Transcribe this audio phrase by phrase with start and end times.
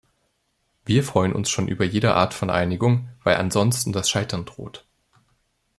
[0.83, 4.87] Wir freuen uns schon über jede Art von Einigung, weil ansonsten das Scheitern droht.